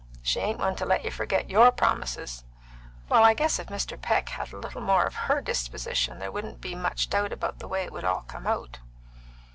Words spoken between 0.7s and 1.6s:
to let you forget